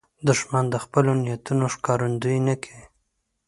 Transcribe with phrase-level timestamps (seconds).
[0.27, 2.85] دښمن د خپلو نیتونو ښکارندویي نه کوي